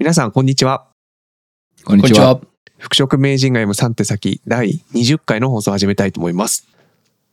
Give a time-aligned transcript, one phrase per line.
[0.00, 0.86] 皆さん、こんにちは。
[1.84, 2.40] こんにちは。
[2.78, 6.66] 服飾名人が読む3手先第20回の放送を始めたいと思います。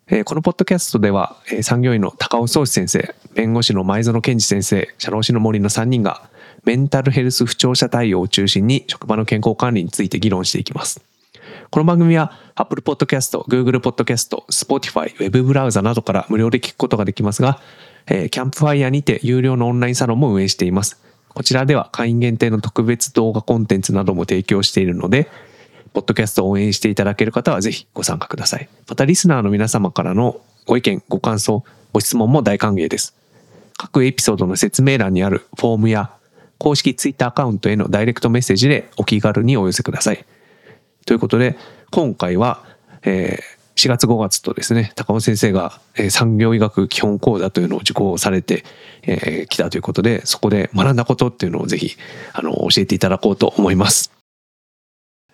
[0.10, 6.30] えーこのポッドキャストでは、えー産業医の高尾壮志先生、弁護士の前園健二先生、社労士の森の3人が、
[6.66, 11.00] メンタルヘルス不調者対応を中心に職場の健康管理について議論していきます。
[11.72, 17.62] この番組は Apple Podcast、Google Podcast、Spotify、Web ブラウザなどから無料で聞くことができますが、
[18.08, 21.02] えーキャンプファイヤーにて有料のオンラインサロンも運営しています。
[21.38, 25.30] こちらでは会員限定の特別動画コンテンツなども提供しているので、
[25.94, 28.68] ポッドキャストを応援していただける方はぜひご参加ください。
[28.90, 33.16] またリスナーの皆様からのご意見、ご感想、ご質問も大歓迎です。
[33.78, 36.10] 各エピソードの説明欄にあるフォームや
[36.58, 40.26] 公式ツイッターアカウントへのダイレクトメッセージでお気軽にお寄せください。
[41.06, 41.56] ということで、
[41.92, 42.64] 今回は、
[43.04, 48.64] えー4月5月とですね、高尾先生が、産業医学基本講座というのを受講されて
[49.50, 51.96] き、たということで、そこで学んだことっていうのをぜひ、
[52.34, 54.12] あの、教えていただこうと思います。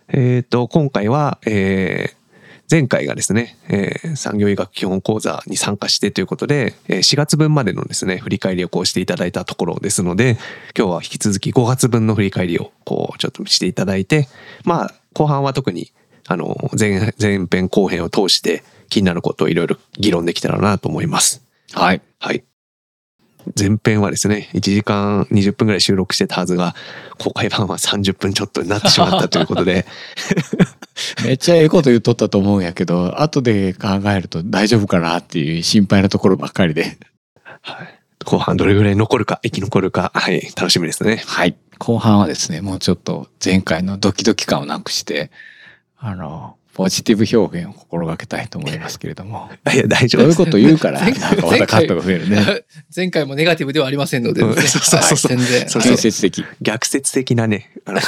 [0.10, 2.24] えっ、と、今回は、えー
[2.72, 10.38] 前回がですね、えー産業医学基本講座に参加してということで、えー4月分までのですね、振り返りをこうしていただいたところですので、
[10.76, 14.28] 今日は引き続き5月分の振り返りをこうちょっとしていただいて、
[14.64, 15.92] まあ、後半は特に、
[16.28, 21.44] あの、前、前編後編を通して気になることをいろいろ議論できたらなと思います。
[21.74, 22.02] はい。
[22.20, 22.44] はい。
[23.60, 26.76] 前編はですね、1時間20分ぐらい収録してたはずが、
[27.20, 29.86] 公開版は30分ちょっとになってしまったということで、
[31.26, 36.98] めっちゃええこと言っとったと思うんやけど、後で考えると大丈夫かなっていう心配なところばっかりで。
[37.62, 38.00] はい。
[38.24, 41.22] 後半どれぐらい残るか、生き残るか、はい、楽しみですね。
[41.26, 41.56] はい。
[41.78, 45.32] 後半はですね、もうちょっと前回のドキドキ感をなくして、
[46.06, 49.50] あの、ポジティブ表現を心がけたいと思いますけれども。
[49.74, 50.36] いや、大丈夫です。
[50.36, 52.46] そういうこと言うから、 な前んかまたカットが増えるね。
[52.94, 55.70] 前回もネガティブではありませんので、うんねそうそうそう全然。
[55.70, 56.44] そうそう建設的。
[56.62, 58.02] 逆説的なね、あの、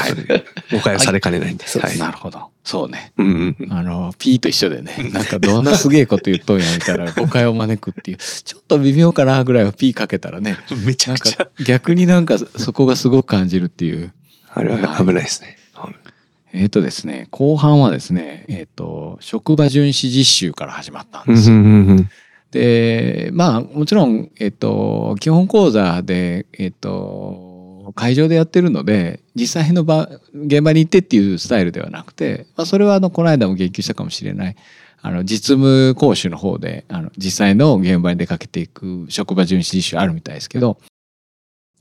[0.74, 1.64] 誤解をされかねないんで。
[1.80, 1.98] はい。
[1.98, 2.50] なるほど。
[2.66, 3.14] そうね。
[3.18, 3.56] うん。
[3.70, 14.12] あの、P と一緒でね、なんかどんなすげえこと言っとんやみたいな誤解を招くっていう、ちょっと微妙かなぐらいは P かけたらね、めちゃくちゃか、逆になんかそこがすごく感じるっていう。
[14.54, 15.58] あれは危ないですね。
[16.56, 21.52] えっ、とですね、後半はですね、えっ、と、職場巡視実習から始まったんです。
[22.52, 34.56] で、まあ、もちろん、えっ、と、基本講座で、えっ、と、会場でやってるので、実際の場、現場に行ってっていうスタイルではなくて、まあ、それはあの、この間も言及したかもしれない、
[35.02, 40.78] あの、実務講習の方で、あの、実際の現場に出かけていく職場巡視実習あるみたいですけど、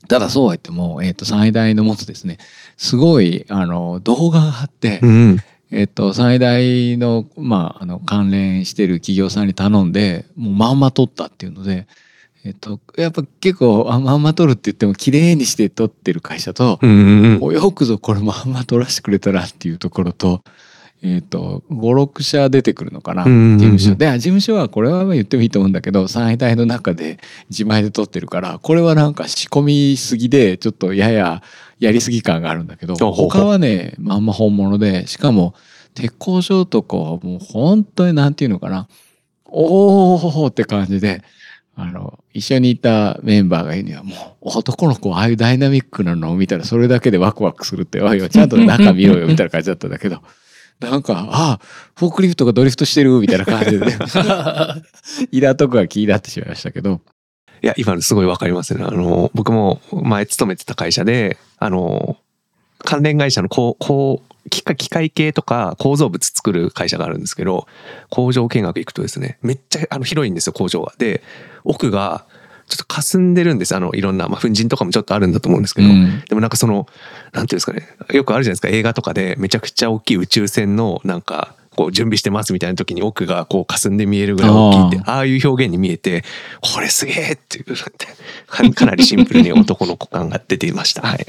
[0.07, 2.37] ただそうは言っても、えっ、と、最大の持つですね、
[2.77, 5.39] すごい、あの、動画があって、うん
[5.71, 11.87] えっと、最大の、まあ、あの、関連してる企業さんに頼んで、もうまんま撮ったっていうので、
[12.45, 17.41] えっと、やっぱ結構、あまんま撮るって言っても、綺麗にして撮ってる会社と、うんうんうん。
[17.41, 20.43] およくぞこれまんま撮らせてくれたらっていうところと、
[21.03, 23.95] えっと、5、6社出てくるのかな、うんうんうん事務所。
[23.95, 27.19] で、あ事務所はこれは言ってもいいと思うんだけど、最大の中で
[27.49, 31.43] 自前で撮ってるから、これはなんか仕込みすぎで、ちょっとやや
[31.79, 35.53] やりすぎ感があるんだけど、他はね、まんま本物で、しかも、
[35.93, 38.87] 鉄工所とかはもう本当になんていうのかな、
[39.45, 41.23] おーって感じで、
[41.77, 50.21] あの、一緒にいたメンバーが言うにはもう男の子ああいうダイナミックなのを見たらそれだけでワクワクするって、おいおいちゃんと中見ろよみたいな感じだったんだけど、
[50.79, 51.59] なんか、ああ、
[51.95, 53.97] フォークリフトがドリフトしてるみたいな感じで、ね、
[55.31, 57.01] イラとこが気になってしまいましたけど、
[57.61, 58.83] いや、今のすごいわかりますね。
[58.83, 62.17] あの、僕も前勤めてた会社で、あの、
[62.79, 67.67] 関連会社のこう、こう、機械機械系とか構造物作る会社があるんですけど、
[68.09, 70.93] 工場見学行くとですね、めっちゃあの広いんですよ、工場が。
[70.97, 71.23] で、
[71.63, 72.25] 奥が
[72.67, 73.75] ちょっと霞んでるんです。
[73.75, 76.87] あの、いろんな、まあ、粉塵とかもちょっとあるんだと思うんですけど、うんでもなんかその、
[77.33, 86.23] なんていうんですかね、よくあるじゃないですか、映画とかでめちゃくちゃ大きい宇宙船のなんか、こう準備してますみたいな時に奥がこう霞んで見えるぐらい大きいって、ああいう表現に見えて、
[86.61, 87.65] これすげえっていう、
[88.47, 91.01] かかなりシンプルに男の子感が出ていました。
[91.01, 91.25] はい。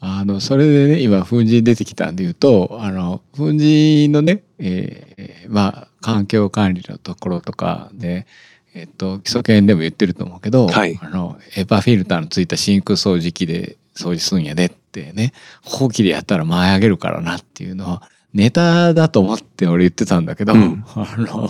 [0.00, 8.26] あの、それでね、今、粉塵出てきたんで言うと、あの、粉塵のね、えーまあ、環境管理のところとかで、
[8.74, 15.32] えっと、基礎研でも言ってると思うけど、はいあの、エパフィルターのついた真空掃除機で掃除すんやでってね、
[15.62, 18.02] ほうきでやったら前上げるからなっていうのは、
[18.32, 21.48] ネタだと思って俺言ってたんだけど、うんあの、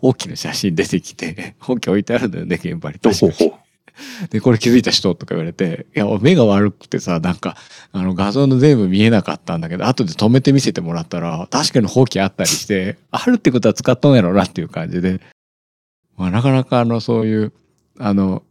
[0.00, 2.98] ほうきの写真出てきて、ほうき置いてあるんだよね、現場に。
[2.98, 3.52] 確かに。
[4.30, 7.56] で、これ気づいた人とか言われて、いや、目が悪くてさ、なんか、
[7.92, 15.20] あの画像の全部見えなかったんだけど、後で止めて見せてもらったら、確かに放棄あったりして、あるってことは使っとんやろなっていう感じで、
[16.16, 17.52] まあ、なかなかあの、そういう、
[17.98, 18.42] あの、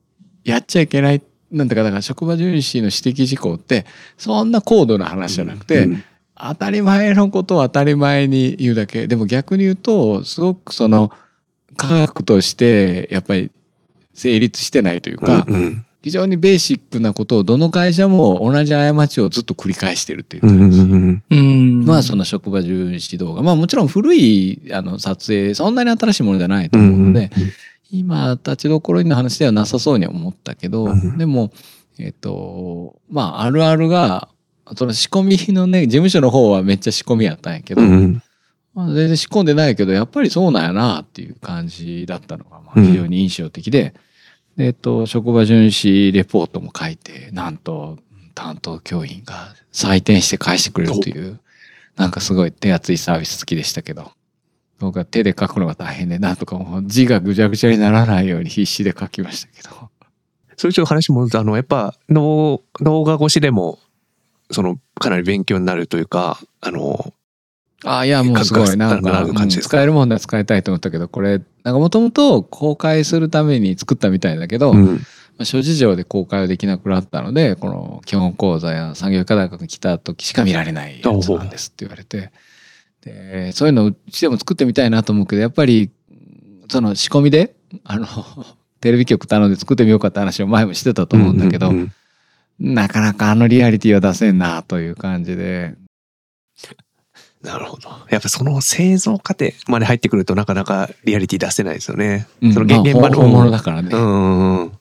[0.44, 1.21] やっちゃいけない
[1.54, 3.86] なんていうかだから職場巡視の指摘事項って
[4.18, 6.04] そんな高度な話じゃなくて、うん
[6.36, 9.06] 当たり前のことを当たり前に言うだけ。
[9.06, 11.12] でも逆に言うとすごくその
[11.77, 13.51] 科学としてやっぱり
[14.16, 20.83] 成立してないというか、うん非常にベーシックなことをどの会社も同じ過ちをずっと繰り返してるっていううんう感じ。
[20.83, 21.23] んうん。
[21.29, 23.41] うんまあその職場巡視動画。
[23.41, 27.31] まあもちろん古いあの撮影そんなに新しいものじゃないと思うので、
[27.89, 31.53] 今立ちどころの話ではなさそうには思ったけど、うんでも
[31.97, 34.27] えっ、とまああるあるが
[34.75, 38.23] その仕込みのね事務所の方はめっちゃ仕込みやったんやけど、うんうん。
[38.73, 42.88] まあ、全然仕込んでないけどやっぱりそうなんやなっていう感じだったのがまあうん。
[42.88, 43.94] 非常に印象的で、で
[44.57, 47.97] えっと職場巡視レポートも書いてなんと
[48.35, 51.39] 担当教員が採点して返してくれるという
[51.95, 54.11] なんかすごい手厚いサービス好きでしたけど
[54.79, 59.94] 僕は手で書くのが大変でなんとかもう字がぐちゃぐちゃにならないように必死で書きましたけど。
[60.57, 63.79] それちょっと話戻るとあのやっぱ動動画越しでも
[64.51, 67.13] そのかなり勉強になるというかあの
[67.83, 68.77] ああいやもうすごい。
[68.77, 74.85] なんかうん使えるもんなら使いたいと思ったけどこれなんかもともと公開するために作ったみたいだけど、うん。
[74.85, 82.31] まあ諸事情で公開はできなくなったのでこの基本講座や産業科大学に来た時しか見られないやつなんですって言われて。
[83.01, 85.91] でそういうのうちでも作ってみたいなと思うけどやっぱり
[86.69, 87.53] その仕込みで
[87.83, 88.07] あの
[88.80, 91.71] テレビ局頼んで作ってみようかって話を前もしてたと思うんだけど、
[92.59, 95.75] なかなかあのリアリティは出せんなという感じで
[97.44, 97.90] なるほど。
[98.10, 104.72] やっぱその製造過程まで入ってくるとなかなかリアリティ出せないですよね、そのまあ現現場の本物だからね、うんうんうん。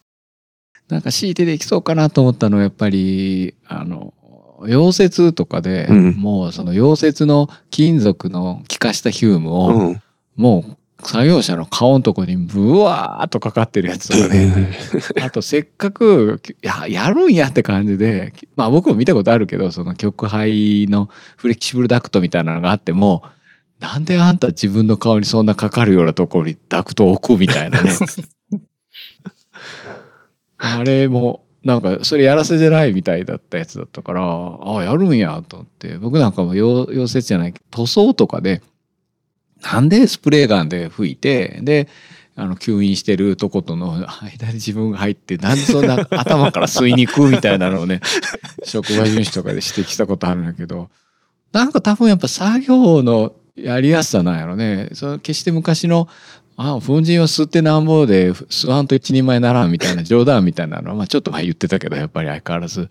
[0.89, 4.15] なんか強いてできそうかなと思ったのはやっぱりあの
[4.61, 6.11] 溶接とかで、うん。
[6.13, 10.03] もうその溶接の金属の気化したヒュームを、うん。
[10.37, 14.77] もう作業者の顔のとこにブワーっとかかってるやつとかね、
[15.23, 23.23] あとせっかくややるんやって感じでまあ僕も見たことあるけどその極配のフレキシブルダクトみたいなのがあっても
[23.81, 27.91] なんであんた自分の顔にそんなかかるようなところにダクトを置くみたいなね。
[30.59, 35.99] あれもなんかそれやらせじゃないみたいだったやつだったからああやるんやと思って。
[35.99, 38.63] 僕なんかも溶溶接じゃない塗装とかで
[39.63, 41.89] なんでスプレーガンで吹いてで
[42.35, 48.01] あの吸引してるとことの間に自分が入ってなんでそんな頭から吸いに行くみたいなのをね
[48.65, 50.89] 職場巡視とかで指摘したことあるんだけど
[51.53, 54.89] なんか多分やっぱ作業のやりやすさなんやろね。
[54.95, 56.09] その決して昔の
[56.57, 62.91] あ粉塵を吸ってなんぼで吸わんと一人前ならんみたいな冗談みたいなのは、まあ、ちょっと前言ってたけどやっぱり相変わらず、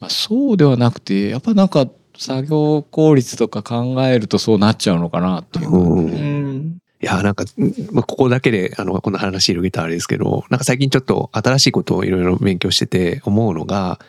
[0.00, 5.70] まあ、そうではなくてやっぱなんか作業効率とか考えるとそうなっちゃうのかなっていう。
[5.70, 6.06] うん。
[6.06, 6.78] うん。
[7.02, 14.00] いやなんかうんまあここだけであのこの話広げたらあれですけどなんか最近ちょっと新しいことをいろいろ勉強してて思うのが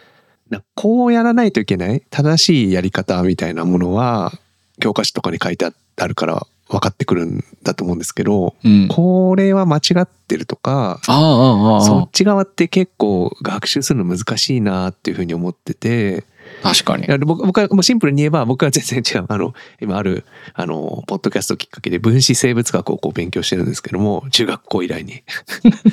[0.76, 4.32] こうやらないといけない正しいやり方みたいなものは
[4.80, 5.66] 教科書とかに書いて
[5.98, 11.82] あるから分かってくるんだと思うんですけどうん、これは間違ってるとかああああああ。
[11.82, 16.24] そっち側って結構学習するの難しいなっていうふうに思ってて
[16.64, 17.08] 確かに。
[17.20, 19.26] 僕僕はもうシンプルに言えば僕は全然違う。
[19.28, 25.24] あの今あるあのポッドキャストきっかけで分子生物学をこう勉強してるんですけども中学校以来に。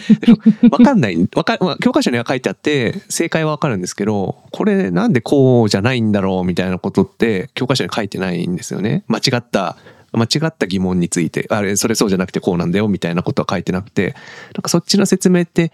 [0.71, 1.29] 分かんない。
[1.35, 9.05] わか、まあ、教科書には書いてあって正解は分かるんですけどこれなんでこうじゃないんだろうみたいなことって教科書に書いてないんですよね。
[9.09, 9.77] 間違った
[10.13, 11.47] 間違った疑問について。
[11.51, 14.15] あれそれそうじゃなくてこうなんだよみたいなことは書いてなくて
[14.55, 15.73] なんかそっちの説明って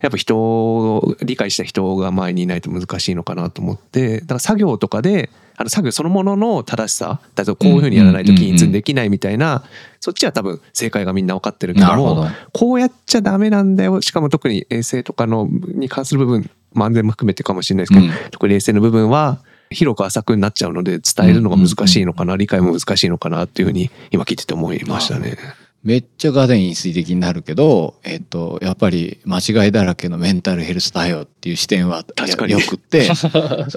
[0.00, 9.62] やっぱ人を理解した人が前にいないと難しいのかなと思ってだから作業とかであの作業そのものの正しさ例えばこういうふうにやらないと均一にできないみたいな
[10.00, 12.26] そっちは多分正解がみんな分かってるけども。
[12.52, 19.40] こうやっちゃダメなんだよしかも特に衛生とかのに関する部分、まあ、安全も含めてかもしれないですけど、うん特に衛生の部分は
[19.70, 25.36] 広く浅くになっちゃうので伝えるのが難しいのかな、理解も難しいのかなっていうふうに今聞いてて思いましたね。
[25.82, 33.28] めっちゃガデン飲水的になるけど、えっと、やっぱり間違いだらけのメンタルヘルス対応っていう視点は確かによくって、 そ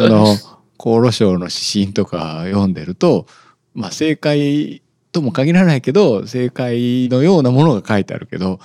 [0.07, 0.33] の
[0.77, 3.25] 厚労省の指針とか読んでると、
[3.73, 4.81] まあ正解
[5.13, 8.59] とも限らないけど、正解のようなものが書いてあるけど、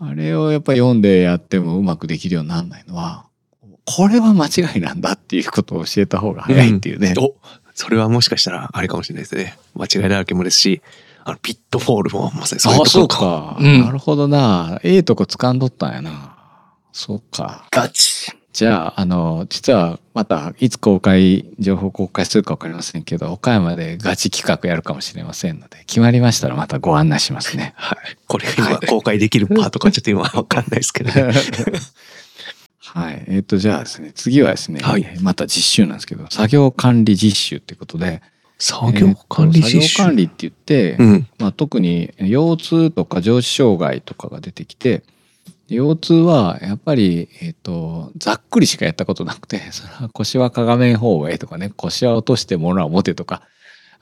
[0.00, 3.26] あれをやっぱり読んでやってもうまくできるようにならないのは、
[3.84, 7.14] これは間違いなんだっていうことを教えた方が早いっていうね。
[7.18, 7.34] お
[7.74, 9.56] それはもしかしたらあれかもしれないですね。
[9.74, 10.82] 間違いだらけもですし、
[11.30, 13.16] あのピットフォールもまさにそういうところか。
[13.18, 13.56] か。
[13.58, 14.80] うんなるほどな。
[14.82, 16.36] ええとこ掴んどったんやな。
[16.92, 17.66] そうか。
[17.70, 18.32] ガチ。
[18.52, 27.74] じゃあ、あの、実はまたいつ公開、情報公開するかわかりませんけど、岡山でガチ企画やるかもしれませんので、決まりましたらまたご案内しますね。
[27.78, 27.98] はい。
[28.26, 31.32] これが今公開できるパートかちょっと今わかんないですけどね。
[32.80, 33.24] はい。
[33.28, 38.20] えっ、と、じゃあですね、次はですね、はいえーまた実習なんですけど、作業管理実習ってことで、
[38.60, 39.64] 作業管理えー。
[39.64, 41.26] 作業管理って言って、うん。
[41.38, 45.02] まあ、特に腰痛とか上肢障害とかが出てきて
[45.68, 53.42] 腰痛はやっぱり、えっとざっくりしかやったことなくて それは腰はかがめん方がえとかね腰は落として物は持てとか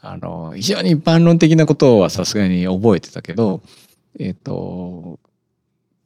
[0.01, 3.61] あの非常に一般論的なことはさすがに覚えてたけど
[4.19, 5.19] えっと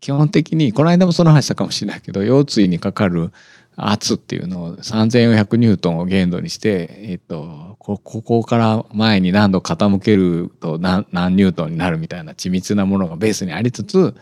[0.01, 3.31] 基本的にこの間もその話したかもしれないけど腰椎にかかる
[3.77, 14.15] 圧っていうのを3400ニュートンを限度にして、えっと、こここから前に何度傾けると何何ニュートンになるみたいな緻密なものがベースにありつつ、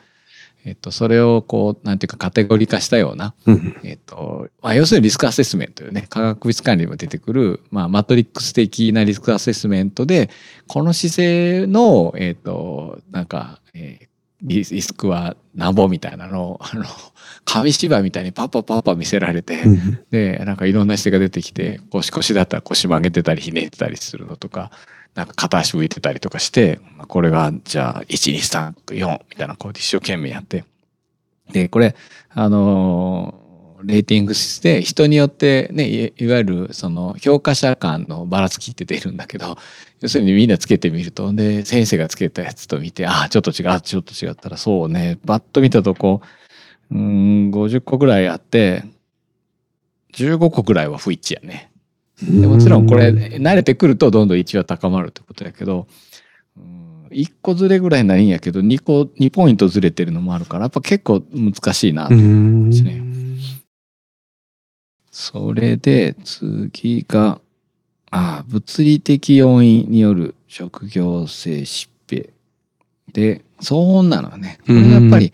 [0.65, 3.77] えっと、それをこうなんていうかカテゴリー化したような、うん。
[3.83, 10.31] えっとまあ、要するにリスクアセスメントよね科学物管理にも出てくる、まあ、マトリックス的なリスクアセスメントで
[10.69, 14.10] この姿勢の、えっとなんか、えー
[14.43, 16.85] リリスクはなんぼみたいなのを あの
[17.45, 20.01] 紙芝居みたいにパッパパッパ見せられて、うん。
[20.11, 24.71] でなんかいろんな姿勢が出てきて腰腰だったら腰曲げてたりひねってたりするのとか
[25.15, 30.65] なんか片足浮いてたりとかしてまあこれがじゃあ1234みたいなこう一生懸命やって。
[31.53, 31.97] でこれ
[32.31, 33.40] あのー
[33.85, 39.57] レーティングして人によってねいいわゆるその評価者間のばらつきって出るんだけど
[40.01, 46.21] 要するにみんなつけてみるとで先生がつけたやつと見てああちょっと違うちょっと違ったらそうねバッと見たとこ
[46.91, 48.85] うーん50個ぐらいあって
[50.13, 51.71] 15個ぐらいは不一致やね。
[52.23, 55.87] でもちろんこれ慣れてくるとどんどん位置は高まるってことやけど、
[56.57, 63.03] うん、1個ずれぐらいないんやけど2個2ポイントずれてるのもあるからやっぱ結構難しいなとういですね。
[65.11, 67.41] それで次が
[68.11, 72.29] あ物理的要因による職業性疾病。
[73.13, 74.59] で騒音なのね。
[74.67, 75.33] これやっぱり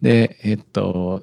[0.00, 1.22] でえっと、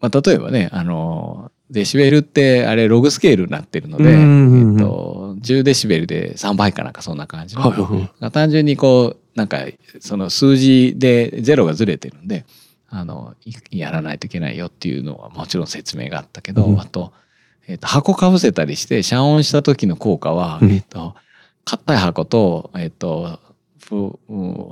[0.00, 9.58] まあ、例えばねあのデシベルってあれログスケールになってるので、えっと、10デシベルで3倍かなんかそんな感じの、単純にこうなんか
[10.00, 12.44] その数字でゼロがずれてるんで
[12.96, 17.12] あのいやらないといけないよっていうのはもちろん説明があったけど、うんあと,、
[17.66, 21.16] えっと箱かぶせたりして遮音した時の効果は、うんえっと
[21.64, 23.40] 硬い箱と,、えっと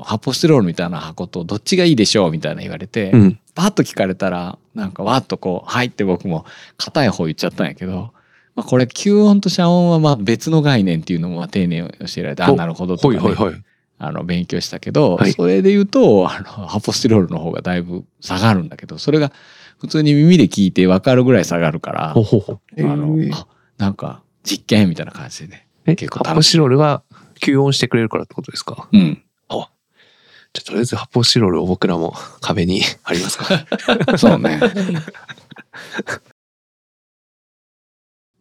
[0.04, 3.38] 発泡スチロールみたいな箱とどっちがいいでしょうみたいな言われて、うん。
[3.54, 6.46] パッと聞かれたらなんかわっとこう「はい」って僕も
[6.78, 8.12] 硬い方言っちゃったんやけど、
[8.54, 13.62] まあ、これ吸音と遮音はまあ別の概念っていうのもまあ丁寧に教えられてあおなるほどとか、ねはいはいはい。
[14.04, 19.32] あの勉強したけど、はいそれで言うとあの発泡スチロールの方がだいぶ下がるんだけどそれが
[19.78, 22.60] 普通に耳で聞いて分かるぐらい下がるから、ほほほ。
[22.78, 23.46] あのあ
[23.78, 25.66] なんか実験みたいな感じでね。
[25.86, 27.02] え、結構発泡スチロールが
[27.40, 28.88] 吸音してくれるからってことですか？
[28.92, 29.22] うん。
[30.54, 33.66] じゃあとりあえず発泡スチロールを僕らも壁に貼りますか？
[34.18, 34.60] そうね。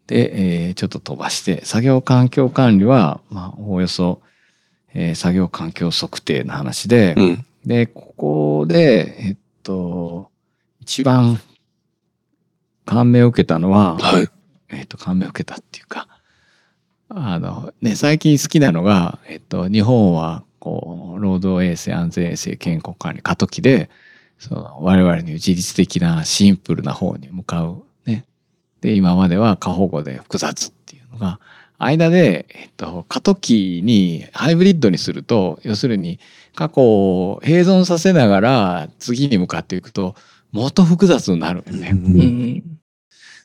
[0.07, 4.21] で、えーちょっと飛ばして、作業環境管理は、まあ、おおよそ、
[4.93, 7.45] えー作業環境測定の話で、うん。
[7.65, 10.29] で、ここで、えっと、
[10.81, 11.39] 一番
[12.85, 14.29] 感銘を受けたのは、はい。
[14.69, 16.07] えっと、感銘を受けたっていうか、
[17.09, 23.89] あの、ね、最近好きなのが、えっと、日本は、こう、労働衛生、安全衛生、健康管理、過渡期で、
[24.39, 27.83] その、我々に自律的なシンプルな方に向かう。
[28.05, 28.25] ね。
[28.81, 31.39] で、今までは過保護で複雑っていうのが、
[31.83, 36.19] 間で、えっと、過渡期にハイブリッドにすると、要するに
[36.55, 40.15] 過去を併存させながら次に向かっていくと、
[40.51, 41.89] もっと複雑になるよね。
[41.93, 42.63] うん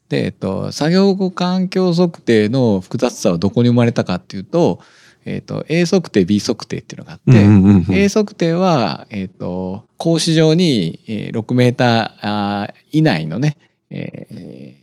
[0.09, 4.81] で、えっと、作業環境測定の複雑さはどこに生まれたかっていうと、
[5.25, 13.57] えっと、A 測定 B 測定っていうのがあって、うんうんうん A 測定は、えっと、格子状に、えー6メーターあー以内のね、
[13.91, 14.29] え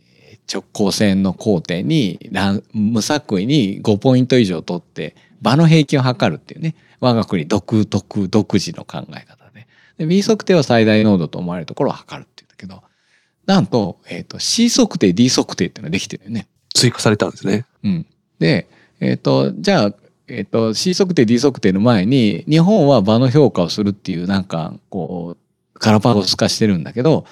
[0.00, 0.03] ー
[0.52, 9.66] 直行線の交点に乱無作為に5ポイント以上取って場の平均を測るっていうね我が国独特独自の考え方で
[9.98, 12.82] で B 測定は最大濃度と思われるところを測るっていうんだけど
[13.46, 16.46] なんと,、えっと C 測定 D 測定っていうのができてるよね。
[16.74, 17.64] 追加されたんですね。
[17.84, 18.06] うん、
[18.38, 18.68] で、
[19.00, 19.94] えっとじゃあ、
[20.28, 27.26] えっと C 測定 D 測定の前に日本は場の評価をするっていうなんかこうガラパゴス化してるんだけど、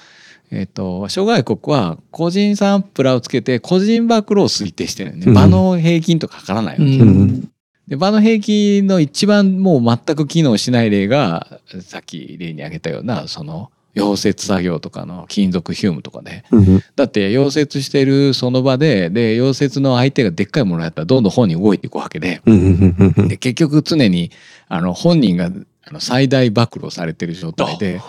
[0.53, 5.35] えっと諸外国は個人サンプラーをつけて個人暴露を推定してるよね、うん。
[5.35, 7.51] 場の平均とか測らないわけ、うん。
[7.89, 16.83] で場の平均の一番もう全く機能しない例がさっき例に挙げたようなその溶接作業とかの金属ヒュームとかでうん。
[16.97, 22.43] だって溶接してるその場でで溶接の相手がでっかいものやったらどんどん本人動いていくわけで。
[22.45, 23.29] うん。
[23.29, 24.31] で結局常に
[24.69, 25.51] あの本人が
[25.85, 28.01] あの最大暴露されてる状態で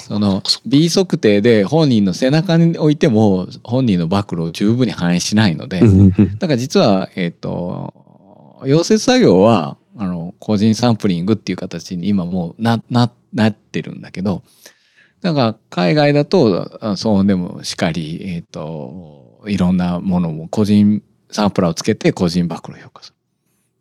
[0.00, 5.80] その B 測定で本人の背中に置いても本人の暴露を十分に反映しないので、
[6.38, 7.94] だから実は、えっ、と、
[8.64, 14.42] 溶接作業は、あの、個人サンプリングっていう形に今もうな、な、なってるんだけど、
[15.22, 23.16] だから海外だと、あそうでもしかり、えっ、と、いろんなものも個人サンプラーをつけて個人暴露を評価する。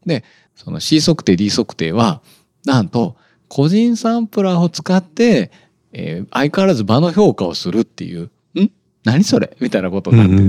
[0.05, 0.23] で、
[0.55, 2.21] その C 測定、D 測定は、
[2.65, 3.17] なんと、
[3.53, 5.51] 個人サンプラーを使って、
[5.91, 8.71] えー相変わらず場の評価をするっていう、ん？
[9.03, 9.57] 何それ？
[9.59, 10.47] みたいなことになってるね。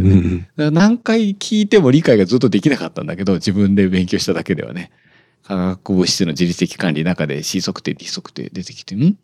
[0.56, 4.92] うんうん何回聞いても理解がずっとできなかったんだけど、自分で勉強しただけではね。
[5.42, 9.16] 化学物質の自律的管理の中で C 測定、D 測定出てきて、ん？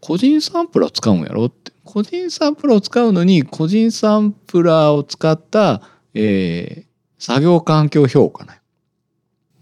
[0.00, 1.72] 個人サンプラーを使うんやろって。
[1.84, 5.82] 個人サンプラーを使うのに、個人サンプラーを使った、
[6.14, 6.86] えー
[7.18, 8.52] 作業環境評価ね。
[8.52, 8.56] うん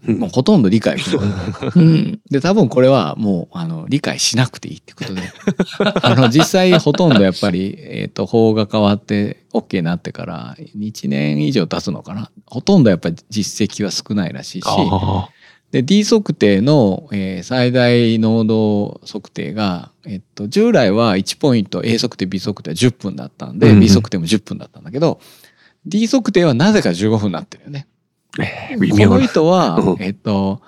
[0.07, 1.23] もうほとんど理解不能。
[1.75, 2.19] うん。
[2.29, 5.21] で、多分これはもう、あの、理解しなくていいってことで。
[6.01, 12.29] あの、実際ほとんどやっぱり、えっ、と、法が変わって OK になってから1年以上経つのかな。
[12.45, 15.29] ほとんどやっぱり実績は少ないらしいし、あ
[15.71, 25.19] で、D 測定の、えー最大濃度測定が、えっと、従来は1ポイント A 測定 B 測定は10分だったんで、うんうん B 測定も10分だったんだけど、
[25.85, 27.87] D 測定はなぜか15分になってるよね。
[29.07, 30.61] この人はうん、えっと、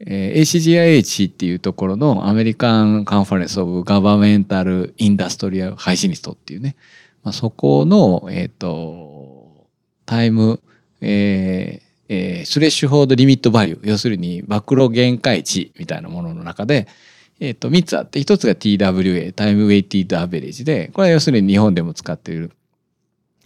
[0.00, 6.76] えー ACGIH っていうところのアメリカンカンファレンス・オブ・ガバメンタル・インダストリアル・ハイジニストっていうね、
[7.22, 9.66] まあ、そこの、えっと、
[10.06, 10.60] タイム、
[11.00, 16.88] えーえースレッシュホードリミットバリュー、要するに暴露限界値みたいなものの中で、
[17.38, 22.52] えっと、3つあって、1つが TWA、タイムウェイティッドアベレージで、これは要するに日本でも使っている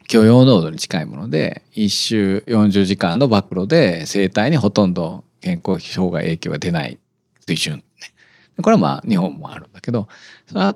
[0.08, 6.99] 許容濃度に近いもので、1週40時間の暴露で生体にほとんど健康障害影響が出ない
[7.46, 7.82] 水準、ね。
[8.62, 10.08] これはまあ日本もあるんだけど、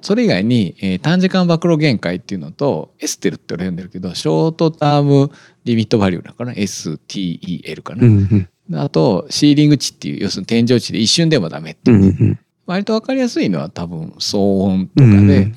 [0.03, 5.31] それ以外に、えー短時間暴露限界っていうのと、エステルって俺呼んでるけど、ショートターム
[5.65, 8.07] リミットバリューだから、STEL かな。
[8.07, 11.97] うんうんあと、シーリング値っていう、要するに天井値で一瞬でもダメっていう。
[11.97, 15.53] うんうん割とわかりやすいのは多分騒音とかうんで、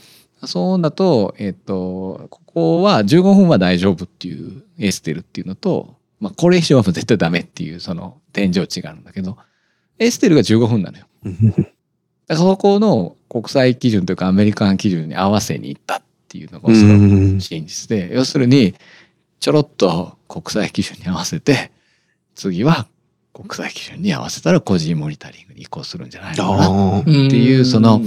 [0.48, 9.38] 騒音だと、えっ、と、ここは15分は大丈夫っていうエステルっていうのと、まあこれ以上は絶対ダメっていうその天井値があるんだけど、
[10.00, 11.06] エステルが15分なのよ。
[11.26, 11.72] うん
[12.28, 18.74] だからそこの国際基準というかアメリカン基準に合わせに行ったっていうのがおそらく真実で、要するに
[19.42, 21.72] ちょろっと国際基準に合わせて、
[22.36, 22.88] 次は
[23.34, 26.64] 国際基準に合わせたら個人モニタリングに移行するんじゃないのかな。
[26.66, 28.02] ああていうその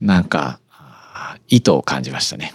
[0.00, 0.60] なんか、
[1.50, 2.54] 意図を感じましたね。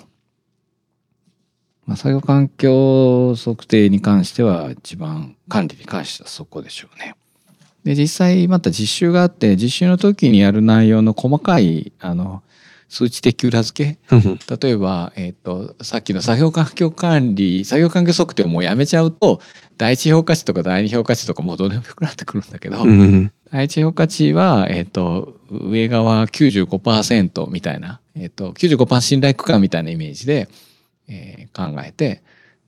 [1.85, 7.15] まあ、作業環境測定に関しては一番管理に関してはそこでしょうね。
[7.83, 12.41] で、実際また実習があって、実習の時にやる内容の細かい、あの、
[12.87, 14.15] 数値的裏付け？
[14.15, 19.41] うん例えば、えっ、と、さっきの作業環境管理、作業環境測定をもうやめちゃうと、
[19.77, 22.77] 第一評価値とか第二評価値とかもうどうでもよくなってくるんだけど、
[23.51, 30.47] 第一評価値は、えっ、と、上側95%みたいな、えっ、と、95%信頼区間みたいなイメージで、
[31.07, 32.21] えー考えて、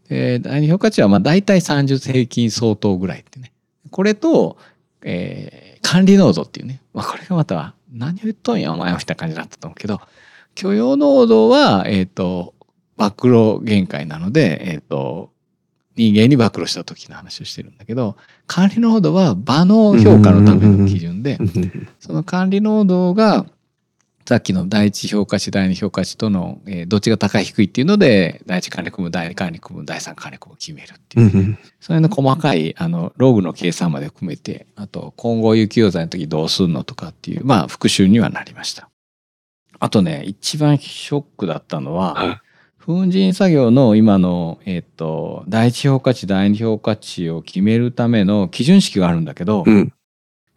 [0.09, 3.51] で第二評価値はまあ大体30平均相当ぐらいってね。
[3.91, 4.57] これと、
[5.03, 6.81] えー管理濃度っていうね。
[6.93, 10.01] まあこれがまた、何を言っとんやお前はみたいな感じだったと思うけど、
[10.55, 12.53] 許容濃度は、えっ、と、
[12.95, 15.31] 暴露限界なので、えっ、と、
[15.95, 21.87] 人間に暴露した時の話をしてるんだけど、管理濃度は場の評価のための基準でう、ん。
[21.99, 23.45] その管理濃度が、
[24.27, 31.31] さっきの第一評価値、第二評価値との、えーどっちが高い低いっていうので、第一管理区分、第二管理区分、第三管理区分を決めるっていう。
[31.33, 38.89] うんうんそれの細かい、あの、ログの計算まで含めて、あと、今後有給用剤の時どうすんのとかっていう、まあ、復習にはなりました。
[39.79, 42.41] あとね、一番ショックだったのは、はい
[42.85, 49.93] 粉塵作業の今の、えっ、と、第一評価値、第二評価値を決めるための基準式があるんだけど、うん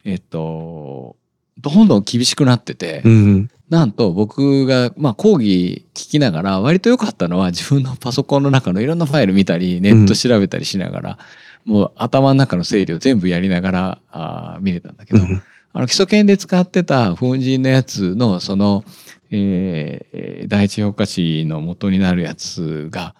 [0.04, 1.16] えっと、
[1.58, 11.18] どんどん厳しくなってて、うんなんと僕が、まあ、講義聞きながら割と良かったのは自分のパソコンの中のいろんなファイル見たりネット調べたりしながら、
[11.64, 15.42] もう頭の中の整理を全部やりながらあー見れたんだけど、うん。
[15.72, 18.84] あの基礎研で使ってた粉塵のやつのその、
[19.30, 23.14] えーえー第一評価値の元になるやつが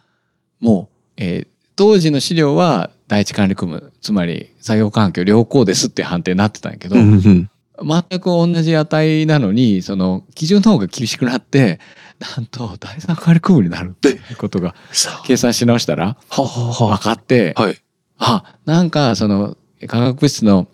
[0.59, 7.51] もう、えー当時の資料は第一管理区分つまり作業環境良好ですって判定になってたんやけど、うんうん
[7.83, 11.81] 全く同じ値なのにその基準の方が厳しくなって
[12.37, 14.75] なんと第三管理区分になるっていうことが
[15.25, 17.77] 計算し直したら分かって、はい。
[18.19, 20.69] あなんかその化学物質の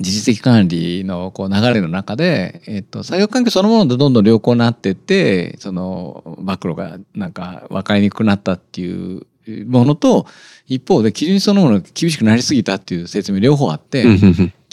[0.00, 9.26] 自治的管理のこう流れの中で、えっと、作業環境そのものでどんどん良好になってってその暴露がなんか分かりにくくなったっていう
[9.66, 10.26] ものと
[10.66, 14.04] 一方で基準値そのものが厳しくなりすぎたっていう説明両方あって、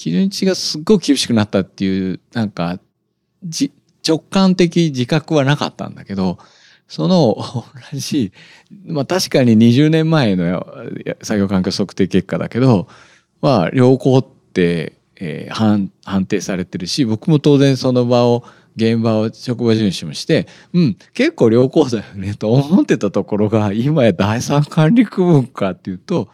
[0.05, 2.79] 基準値がすっごく厳しくなったっていうなんか
[3.43, 3.71] じ
[4.07, 6.37] 直感的自覚はなかったんだけど
[6.87, 7.35] その
[7.91, 8.31] 同じ
[8.85, 10.63] まあ確かに20年前の
[11.23, 12.87] 作業環境測定結果だけど
[13.41, 18.43] は良好って、えー判判定されてるし僕も当然その場を
[18.75, 26.29] 現場を職場巡視もしてうん結構良好だよねと思ってたところが今や第三管理区分かっていうと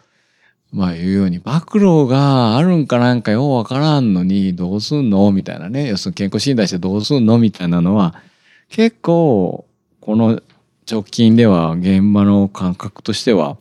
[0.72, 5.30] まあ言うように暴露があるんかなんかようわからんのにどうすんの？
[5.30, 5.88] みたいなね。
[5.88, 7.36] 要するに健康診断してどうすんの？
[7.38, 8.14] みたいなのは
[8.70, 9.66] 結構
[10.00, 10.40] この
[10.90, 13.58] 直近では現場の感覚としては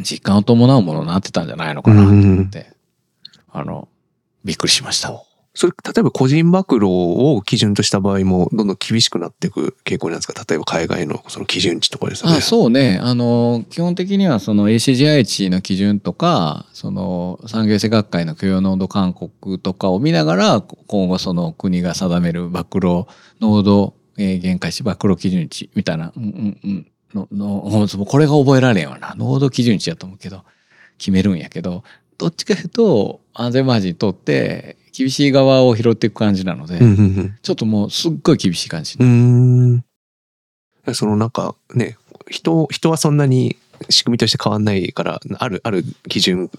[0.00, 2.72] 実感を伴うものになってたんじゃないのかなと思って、
[3.52, 3.86] あの
[4.44, 5.12] びっくりしました。
[5.54, 10.32] それ、例えば個人暴露を基準とした場合も、どんどん厳しくなっていく傾向なんですか？
[10.48, 12.32] 例えば海外のその基準値とかですね。
[12.32, 12.98] あそうね。
[13.02, 23.04] あの基本的にはその ACGI 値の基準とかその産業衛生学会の許容濃度勧告とかを見ながら今後その国が定める暴露
[23.40, 30.44] 濃度、えー限界値暴露基準値みたいな、うんうんうん、ののもこれが覚えられんわな濃度基準値やと思うけど
[30.96, 31.82] 決めるんやけど
[32.16, 38.98] どっちかというと安全マージン取って厳しい側を拾っていく感じなので、うんうんちょっともうすっごい厳しい感じ。
[40.94, 41.96] そのなんかね、
[42.28, 43.56] 人、人はそんなに
[43.88, 46.50] 仕組みとして変わんないから、ある、ある基準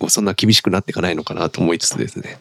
[0.00, 2.38] をそんな厳しくなっていかないのかなと思いつつですね。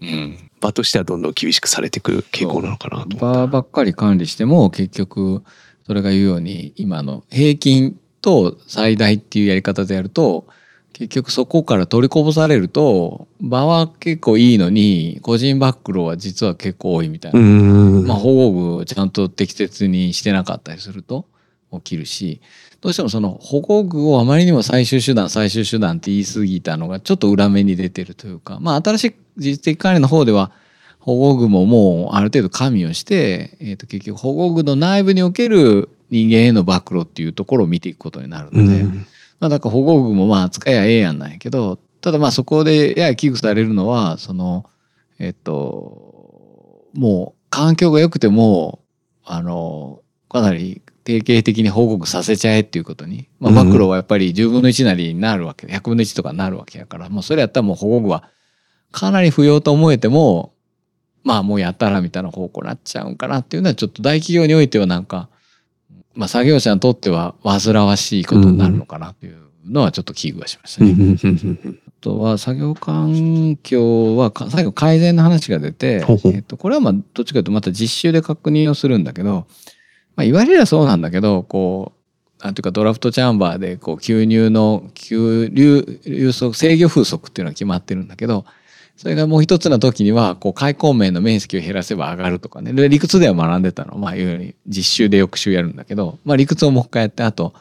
[0.00, 3.40] うん場としてはどんどん厳しくされていく傾向なのかなと思った。
[3.40, 5.42] 場ばっかり管理しても結局
[5.86, 10.46] それが言うように今の平均と最大っていうやり方でやると
[10.92, 17.40] 結局そこから取りこぼされると場は結構いいのに個人暴露は実は結構多いみたいな。
[17.40, 21.26] まあ、保護具をちゃんと適切にしてなかったりすると
[21.72, 22.40] 起きるし
[22.80, 30.52] どうしてもその保護具をあまりにも最終手段最終手段って言い過ぎたのがちょっと裏目に出てるというかまあ新しい自治的管理の方では
[30.98, 39.06] 保護具ももうある程度加味をして、えー、と結局保護具の内部における人間への暴露っていうところを見ていくことになるので、うん。
[39.42, 44.64] まあだから保護具もまあ使えやええやんなんやけどただまあそこでやや危惧されるのはその
[45.18, 48.84] えっともう環境が良くても
[49.24, 53.70] あのかなり定型的に報告させちゃえっていうことに、まあ、うん。
[53.70, 58.22] 暴露はやっぱり10分の1なりになるわけで100分の1とかになるわけやからもうそれやったらもう保護具は
[58.92, 60.54] かなり不要と思えても
[61.24, 65.28] まあもうやったらみたいな方向になっちゃうんかなっていうのはちょっと大企業においてはなんか、
[66.14, 71.78] まあ、作業者にとっては煩わしいことになるのかなっていうのはちょっと危惧はしましたね。
[71.88, 79.46] あとは作業環境はか最後改善の話が出てえっとこれはまあどっちかというとまた実習で確認をするんだけど、
[80.16, 81.92] まあ、言われりゃそうなんだけどこ
[82.40, 88.44] うなんていうかドラフトチャンバーでこう吸入の吸流流速制御風速っていうのが決まってるんだけど
[89.02, 92.72] それがもう一つの時にはこう開口面の面積を減らせば上がるとかね。
[92.72, 93.98] で理屈では学んでたの。
[93.98, 97.52] まあいうように実習で翌週やるんだけど、まあ、理屈をもう一回やってあと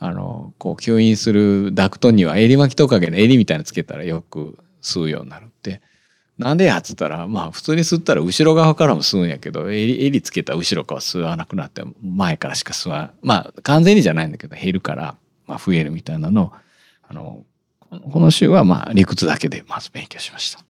[0.00, 5.80] あのこう吸引するダクトには襟巻きトカゲの襟みたいなのつけたらよく吸うようになるって。
[6.36, 16.52] なんでやっつったらまあ普通に吸ったら後ろ側からも吸うんやけど襟襟つけた後ろから吸わなくなって前からしか吸わまあ完全にじゃないんだけど減るから、まあ、増えるみたいなのを
[17.08, 17.44] あの
[18.12, 20.62] この週はまあ理屈だけでまず勉強しました。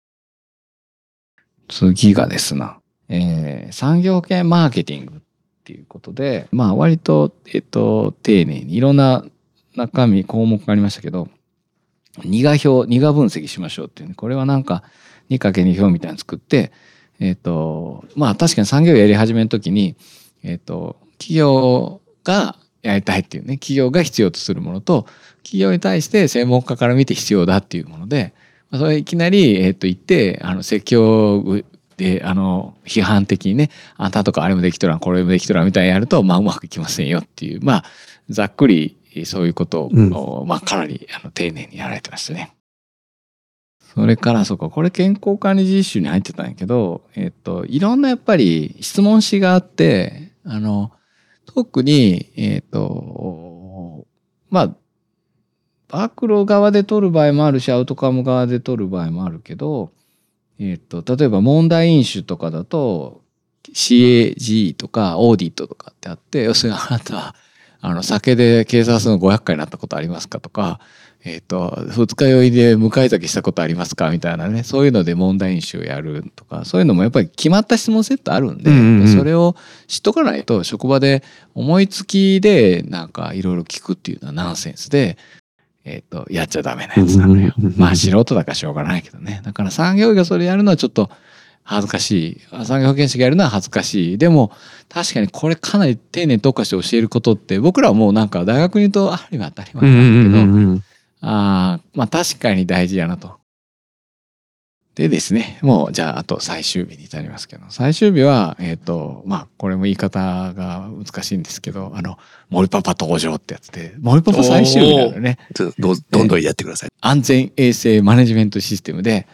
[1.72, 2.80] 次がですな、
[3.10, 5.20] えー産業系マーケティングっ
[5.64, 9.24] ていうことで、まあ割と、えっと、丁寧にいろんな
[9.76, 11.30] 中身、項目がありましたけど、
[12.24, 14.84] 二画表、二画分析しましょうっていうね、これはなんか
[15.30, 16.72] 2×2 表みたいなの作って、
[17.20, 19.96] えっと、まあ確かに産業やり始めの時に、
[20.44, 25.06] えっと、企業がやりたいっていうね、企業が必要とするものと、
[25.44, 28.34] 企業に対して専門家から見て必要だっていうもので、
[28.74, 31.62] それいきなり、えっと、言って、あの、説教
[31.98, 37.84] で、あの、批判的にね、あんたとかあれもできとらん、これもできとらんみたいにやると、まあうまくいきませんよっていう、まあ、
[38.30, 42.56] ざっくりそういうことを、まあかなりあの丁寧にやられてましたね。
[43.94, 50.94] それからそうかこれ健康管理実習に入ってたんやけど、えっと、いろんなやっぱり質問紙があってあの
[51.46, 54.08] 特にえっと
[54.50, 54.76] まあ
[55.92, 59.92] 暴露側で取る場合もあるしアウトカム側で取る場合もあるけど、
[60.60, 63.22] えっと、例えば問題飲酒とかだと
[63.74, 67.36] CAG とかオーディットとかってあって要するにあなたは
[67.82, 70.80] あの酒で警察の500回になったことありますかとか、
[71.24, 79.08] えっ、と、二日酔いで向かい酒したことありますかみたいなね、そういうので問題演習やるとか、そういうのもやっぱり決まった質問セットあるんで、うんうんうん。
[79.08, 79.56] それを
[79.88, 81.24] 知っとかないと、職場で
[81.56, 85.18] 思いつきでなんかいろいろ聞くっていうのはナンセンスで、
[85.84, 87.54] えっ、と、やっちゃダメなやつなのよ。
[87.78, 89.42] まあ素人だからしょうがないけどね。
[89.44, 91.10] だから産業医がそれやるのはちょっと
[91.64, 92.66] 恥ずかしい。
[92.66, 94.18] 産業保健師がやるのは恥ずかしい。
[94.18, 94.52] でも、
[94.90, 103.41] 確かにこれかなり丁寧に特化して教えることって、僕らはもうなんか大学に言うとある意味当たり前うんなんだけど、ああ、まあ確かに大事やなと。
[104.96, 112.18] でですね、もうじゃああと最終日に至りますけど、最終日は、えっ、と、まあこれも言い方が難しいんですけど、あの、
[112.50, 115.38] 森パパ登場ってやつで、森パパ最終日なのね。
[115.80, 116.90] どうどんどんやってください。
[117.00, 119.28] 安全衛生マネジメントシステムで、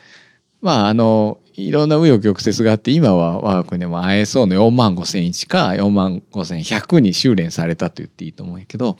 [0.61, 8.97] まああの、いろんな紆余曲折があって、今は我が国でも ISO の4万5001か4万5100に修練されたと言っていいと思うんやけど、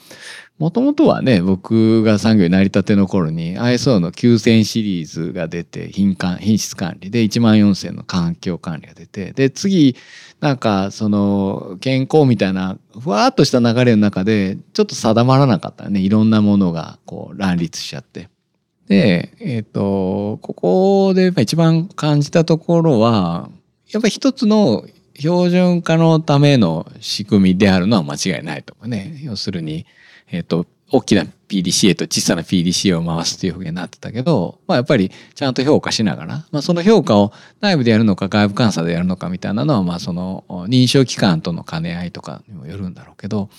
[0.57, 9.95] もともとはね、僕が産業になりたての頃に ISO の9000シリーズが出て、品管、品質管理で1万4000の環境管理が出て、で、次、
[10.39, 15.99] なんかその健康みたいなふわっとした流れの中で、ちょっと定まらなかったね。
[15.99, 18.29] いろんなものがこう乱立しちゃって。
[18.87, 23.49] で、えっ、と、ここで一番感じたところは、
[23.91, 24.85] やっぱり一つの
[25.17, 29.19] 標準化のための仕組みであるのは間違いないとかね。
[29.23, 29.85] 要するに、
[30.31, 43.49] えっ、と、大きな PDCA と小さな PDCA を回すというふうになってたけど、まあやっぱりちゃんと評価しながら、まあその評価を内部でやるのか外部監査でやるのかみたいなのは、まあその認証機関との兼ね合いとかにもよるんだろうけど、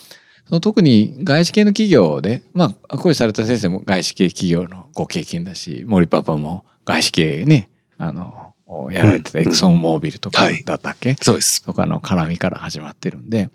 [0.48, 8.54] その特に外資系の企業で、まあ、講師された先生も外資系企業のご経験だし、森パパも外資系ね、あの、
[8.90, 10.64] やられてたエクソンモービルとかはい。
[10.64, 11.62] だったっけ、そうです。
[11.62, 13.50] とかの絡みから始まってるんで、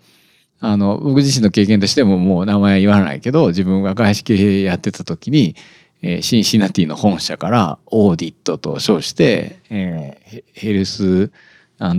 [0.60, 5.56] あの、僕自身の経験としてももう名前は言わないけど、自分が外資系やってた時に、
[6.00, 11.32] えーシンシナティの本社からオーディットと称して、えーヘヘルス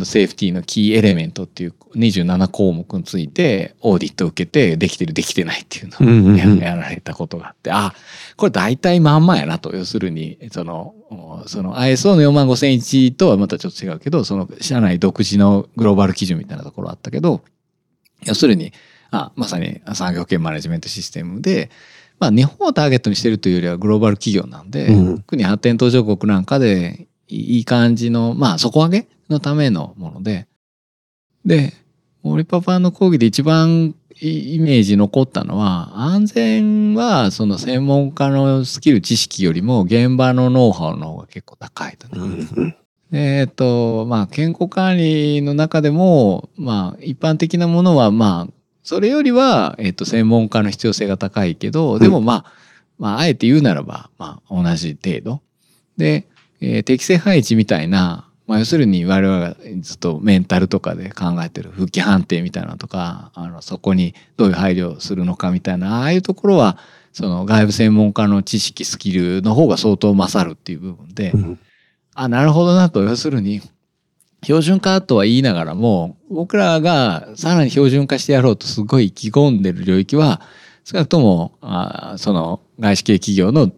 [0.05, 7.93] セーフティーのキーエレメントっていう27項目についてオーディットを受けてできてるできてないっていうのをややられたことがあって、あ、
[8.35, 9.75] これ大体まんまやなと。
[9.75, 17.41] 要するに、その、おその ISO の45001とはまたちょっと違うけど、その社内独自のグローバル基準みたいなところあったけど、
[18.23, 18.73] 要するに、
[19.11, 21.69] あまさに産業系マネジメントシステムで、
[22.19, 30.47] まあ日本をターゲットにしてるというよりはグローバル企業なんで、うん特に発展途上国なんかでいいいい感じの、まあ底上げのためのもので、
[31.45, 31.73] で、
[32.23, 42.77] 森パパの講義で一番イメージ残ったのは、安全はその専門家のスキル知識よりも現場のノウハウの方が結構高いとね。
[43.11, 52.45] えっと、まあ、健康管理の中でも、まあ、一般的なものは、まあ、それよりは、えっと、専門家の必要性が高いけど、でもまあ、
[52.97, 55.41] まあ、あえて言うならば、まあ、同じ程度。
[55.97, 56.25] で、
[56.61, 66.77] えー適正配置みたいな、まあ、要するに我々がずっとメンタルとかで考えてる復帰判定みたいなのとか、あの、そこにどういう配慮をするのかみたいな、ああいうところは、
[67.11, 71.59] その外部専門家の知識、スキルの方が相当勝るっていう部分で、うん
[72.15, 73.03] あ、なるほどなと。
[73.03, 73.61] 要するに、
[74.41, 80.41] 標準化とは言いながらも、僕らがさらに標準化してやろうとすごい意気込んでる領域は、
[80.85, 83.69] 少なくとも、あその外資系企業の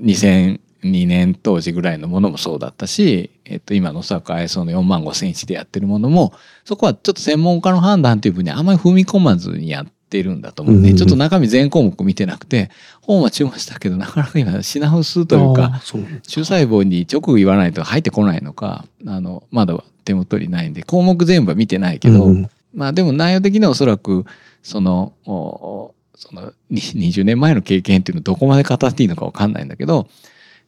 [0.92, 6.34] 2002年当時ぐらいのものもそうだったし、えっと、今のおそらく ISO の4万5センチでやってるものも、
[6.66, 10.92] そこはちょっと専門家の判断というふうにあんまり踏み込まずにやってるんだと思うね。
[10.92, 10.98] うん。
[10.98, 12.70] ちょっと中身全項目見てなくて、
[13.02, 16.02] 本は注文したけど、なかなか今品薄というか、あーそう。
[16.02, 22.50] なんだ中細胞に直言わないと入ってこないのか、あの、まだ手元にないんで、項目全部は見てないけど、うん。
[22.74, 24.26] まあでも内容的にはおそらく、
[24.64, 30.08] その、おそのに20年前の経験っていうのをどこまで語っていいのかわかんないんだけど、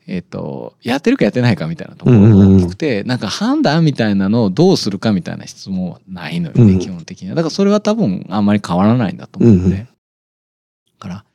[0.09, 7.35] えっ、と、やってるかやってないかみたいなところが大きくて、なんか判断みたいなのをどうするかみたいな質問はないのよね、うん基本的には。
[7.35, 9.65] だからそれは多分あんまり変わらないんだと思うんで。
[9.65, 9.87] うんうん
[10.99, 11.25] だから、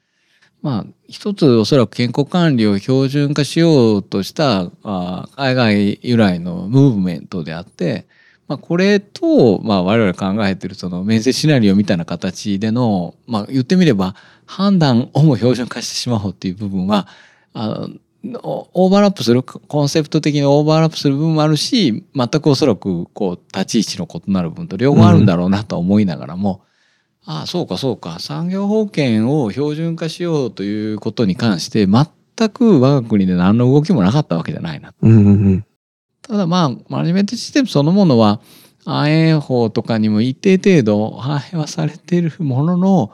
[0.61, 8.07] まあ、一つおそらく健康管理を標準化しようとしたあ海外由来のムーブメントであって、
[8.47, 17.09] まあ、これと、まあ、我々考えてるその面接シナリオみたいな形での、まあ、言ってみれば判断をも標準化してしまおうっていう部分は、
[17.55, 17.89] あの
[18.43, 26.63] オーバーラップする、コンセプト的にオーバーラップする部分もあるし、全くおそらくこう立ち位置の異なる部分と両方あるんだろうなとは思いながらも、
[27.27, 28.19] ああ、そうかそうか。
[28.19, 34.93] 産業保険を標準化しようということに関して、全く我が国で何の動きもなかったわけじゃないな。
[35.01, 35.67] うんうん
[36.27, 38.41] ただまあ、マネジメントシステムそのものは、
[38.87, 43.13] 安永法とかにも一定程度反映はされているものの、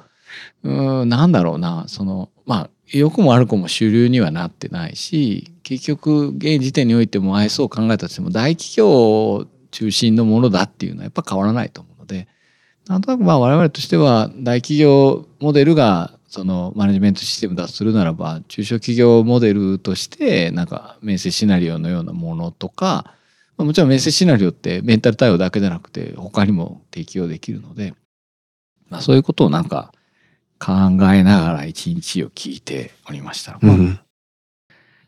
[0.62, 12.29] うん、なんだろうな、その、まあ、良くも悪くも主流にはなってないし、結局、現時点においても ISO を考えたとしても、大企業中心のものだっていうのはやっぱ変わらないと思うので、
[12.88, 23.14] なんとなくまあ我々としては、大企業モデルが、そのマネジメントシステムだとするならば、中小企業モデルとして、なんか面接シナリオのようなものとか、
[23.57, 27.95] もちろん面接シナリオってメンタル対応だけじゃなくて、他にも適用できるので、
[28.88, 29.93] まあそういうことをなんか
[30.61, 30.73] 考
[31.12, 33.59] えながら一日を聞いておりました。
[33.62, 34.01] まあうん。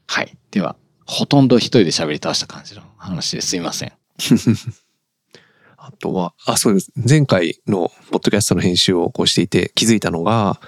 [0.06, 0.36] はい。
[0.50, 3.92] では、ほとんど一人で喋り倒した感じの話ですいません。
[5.76, 6.92] あとは、あ、そうです。
[6.96, 10.58] 前回のポッドキャストの編集をこうしていて気づいたのが、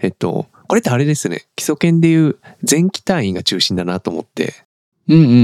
[0.00, 1.46] えっと、これってあれですね。
[1.54, 4.63] 基礎研でいう前期単位が中心だなと思って、
[5.08, 5.36] うんうんうんう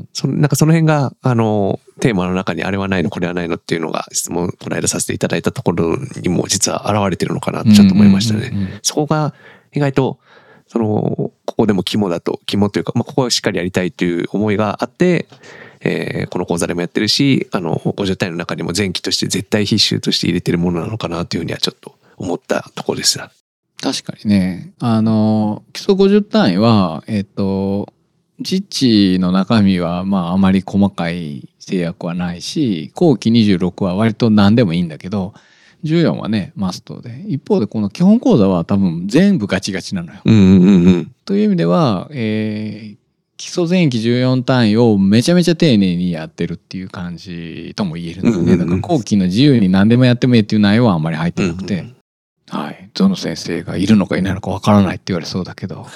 [0.00, 0.08] ん。
[0.12, 8.48] そのなんかその辺が、あの、テーマの中にあれはないの、これはないのっていうのが質問この間させていただいたところにも実は現れてるのかなとちょっと思いましたね。
[8.48, 9.34] うんうんうんうんそこが
[9.72, 10.18] 意外と、
[10.66, 15.26] その、ここでも肝だと、肝というか、まあ、ここをしっかりやりたいという思いがあって、
[15.80, 23.30] えーこの講座でもやってるし、あの、50単位の中にも前期として絶対必修として入れてるものなのかなというふうにはちょっと思ったところでした。
[23.80, 24.72] 確かにね。
[24.80, 27.92] あの、基礎50単位は、えっ、と、
[28.40, 35.34] 実地の中身は、まあ、あまり細かい制約はないし、後期26は割と何でもいいんだけど、
[35.84, 37.24] 14はね、マストで。
[37.28, 40.20] 一方で、この基本講座は多分全部ガチガチなのよ。
[40.24, 41.12] うんうんうんうん。
[41.24, 48.56] という意味では、えー基礎前期14単位をめちゃめちゃ丁寧にやってるっていう感じとも言えるんだよね。
[48.56, 51.96] だから後期の自由に何でもやってもいいっていう内容はあんまり入ってなくて、うんうん
[52.50, 52.90] はい。
[52.94, 55.86] どの先生がいるのかいないのかわからないって言われそうだけど、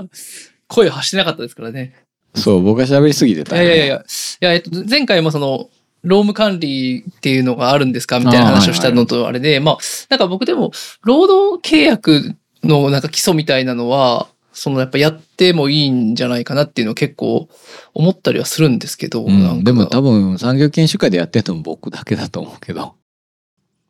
[0.72, 1.94] 声発してなかったですからね。
[2.34, 3.56] そう、僕が喋りすぎていた。
[3.56, 4.04] よね、やいやいやいや、い
[4.40, 5.68] や、えっと、前回もその、
[6.02, 17.48] 労務管理っていうのがあるんですかみたいな話をしたのとあれで、まあ、なんか僕でも、労働契約のなんか基礎みたいなのは、そのやっぱやってもいいんじゃないかなっていうのを結構
[17.94, 22.94] 思ったりはするんですけど、うん、でも多分産業研修会でやってるのも僕だけだと思うけど、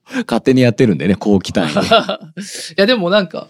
[0.26, 1.80] 勝手にやってるんでね、後期単位で。
[1.80, 1.84] い
[2.76, 3.48] や、でもなんか、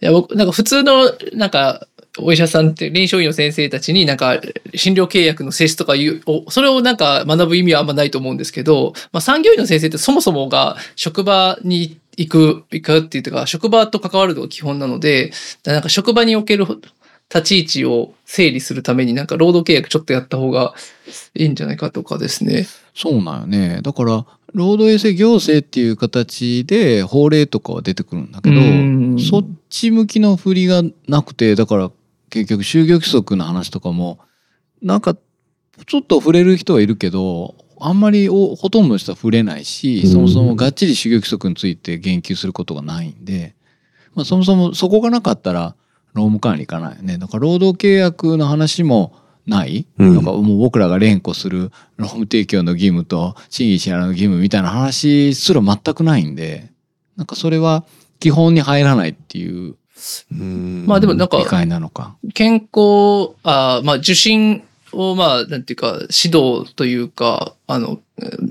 [0.00, 1.86] いや、僕、なんか普通の、なんか、
[2.18, 4.40] お医者さんって臨床医の先生たちになんか
[4.74, 15.32] 診療契約の性質とかいう、おそれをなんか学ぶ意味はあんまないと思うんですけど、まあ産業医の先生ってそもそもが職場に行く、行くっていうか、職場と関わるのが基本なので、
[15.64, 16.66] なんか職場における
[17.28, 20.74] 立ち位置を整理するためになんか労働契約ちょっとやった方が
[21.34, 22.66] いいんじゃないかとかですね。
[22.94, 23.80] そうなんよね。
[23.82, 24.24] だから、
[24.54, 31.90] 労働衛生行政っていう形で法令とかは出てくるんだけど、うんそっち向きの振りがなくて、だから
[32.30, 34.18] 結局就業規則の話とかも、
[34.82, 35.16] なんか
[35.86, 40.10] ちょっと触れる人はいるけど、あんまりおほとんどの人は触れないし、うん。
[40.10, 43.54] そもそもがっちり就業規則について言及することがないんで、
[44.14, 45.76] まあ、そもそもそこがなかったら
[46.14, 47.18] 労務管理いかないよね。
[47.18, 49.14] だから労働契約の話も
[49.46, 50.14] ない、うん。
[50.14, 56.72] なんかもう僕らが連呼する労務提供の義務と賃金支払いの義務みたいな話すら全くないんで、
[57.16, 57.84] なんかそれは
[58.18, 59.76] 基本に入らないっていううん
[60.30, 62.16] まあでもなんか理解なのか。
[62.34, 68.00] 健康、あーまあ受診をまあ、なんていうか、指導というか、あの、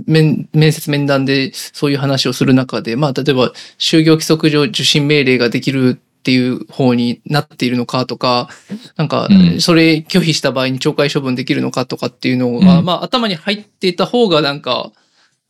[0.06, 8.50] 面、面接面談でそういう話をする中で、まあ例えば就業規則上受診命令ができるっていう方になっているのかとか、
[8.96, 9.62] なんかう、ん。
[9.62, 12.86] それ拒否した場合に懲戒処分できるのかとかっていうのが、うん。
[12.86, 14.92] まあ頭に入っていた方がなんか、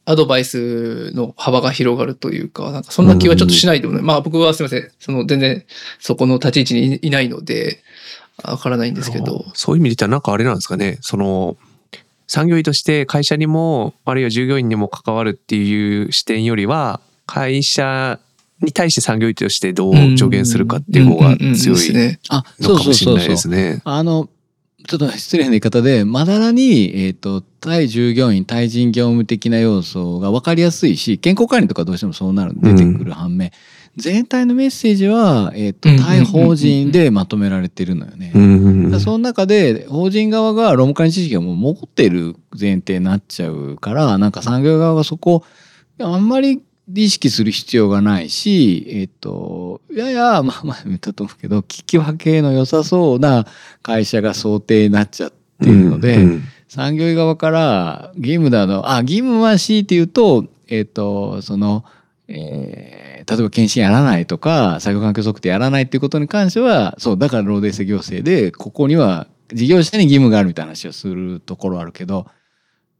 [0.05, 4.03] アドバイスの幅が広がるというか、なんかそんな気はちょっとしないでもない。
[4.03, 4.91] まあ僕はすみません。
[4.99, 5.65] その全然
[5.99, 7.83] そこの立ち位置にいいないので、
[8.43, 9.45] わからないんですけど。
[9.53, 11.57] そういう意味で言ったらなんかあれなんですかねその
[12.27, 18.19] 産業医として会社にもあるいは従業員にも関わるっていう視点よりは会社
[18.61, 22.19] に対して産業医としてどう助言するかっていう方が強いね。
[22.29, 23.37] あ、そうのかもしれないで。
[23.37, 23.81] すね。
[23.83, 24.29] あの、
[24.87, 33.51] ちょっと失礼な言い方で、まだらに、えっ、と、対従業員、対人業務的な要素が分かりやすいし、健康管理とかどうしてもそうなる出てくる反面、
[33.97, 38.31] 全体のメッセージは、えっ、と対法人でまとめられてるのよね。
[38.99, 45.43] その中で法人側が労務管理知識をもう持ってる前提になっちゃうからなんか産業側がそこ
[45.99, 46.61] あんまり
[46.93, 53.45] 意識する必要がないしえっとややまあまあ言ったと思うけど聞き分けの良さそうな
[53.81, 56.43] 会社が想定になっちゃっているので、うんうん。
[56.67, 61.85] 産業医側から義務だのあ義務は強いて言うとえっ、とその、
[62.27, 72.27] えー例えば検診やらないとか作業環境測定やらないっていうことに関してはそうだから労働衛生行政でここには事業者に義務があるみたいな話をするところはあるけど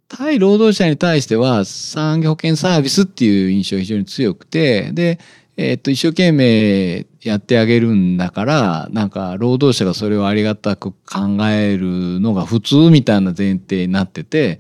[0.08, 5.20] 対労働者に対しては産業保険サービスっていう印象非常に強くてで、
[5.58, 14.60] えっと、一生懸命やってあげるんだから、なんか、労働者がそれをありがたく考えるのが普通みたいな前提になってて、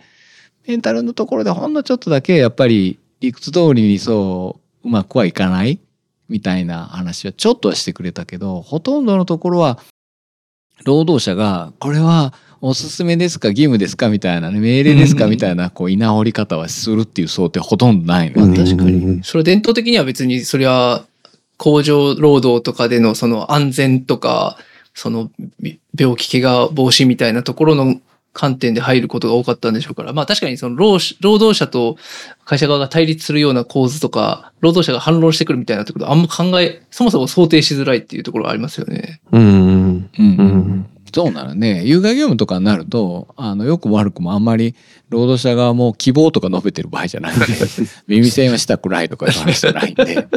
[0.65, 5.79] メンタルのところでほんのちょっとだけ、やっぱり理屈通りにそう、うまくはいかない
[6.29, 9.79] みたいな話はちょっとはしてくれたけど、ほとんどのところは、
[10.85, 18.57] 労働者が、これはおすすめですか義務ですかみたいなね、命令ですかうんみたいな、こう、居直り方はするっていう想定ほとんどないのよね。
[18.57, 19.23] 確かに。
[19.23, 21.05] それ伝統的には別にそりゃ
[21.57, 24.57] 工場労働とかでのその安全とか
[24.93, 27.99] そのび病気怪我防止みたいなところの
[28.33, 31.95] 観点で入ることが多かったんでしょうからまあ確かにその労働者と
[32.43, 39.21] 会社側が対立するような構図とか労働者が反論してくるみたいなところあんま考えそもそも想定しづらいっていうところがありますよね。
[39.31, 39.41] うん。
[39.41, 40.89] うんうん。
[41.15, 41.81] そうなのね。
[41.85, 44.75] 有害業務とかになると、あの、良くも悪くもあんまり
[45.07, 47.45] 労働者側も希望とか述べてる場合じゃないんで、
[48.05, 50.27] 耳栓はしたくないとかいう話じゃないんで、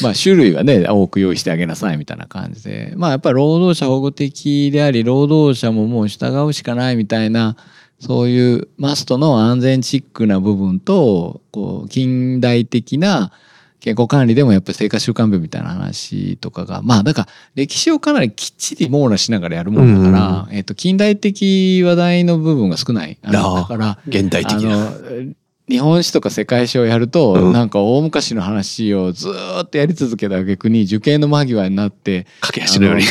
[0.00, 7.54] まあ種類はね、多く用意してあげなさいみたいな感じで、まあやっぱり労働者保護的であり、労働者ももう従うしかないみたいな、
[8.00, 13.32] そういうマストの安全チックな部分と、こう、近代的な
[13.80, 23.18] 健康管理でもやっぱり生活習慣病みたいな話とかが、まあだから歴史をかなりきっちり網羅しながらやるもんだから、えっと、近代的話題の部分が少ない。
[23.22, 24.90] あだから、現代的あな。
[24.90, 25.34] の
[25.68, 33.02] 日本史とか世界史をやると、うんなんか大昔の話をずーっとやり続けた逆に受験の間際になって駆け足のように。